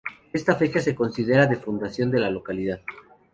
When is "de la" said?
2.09-2.31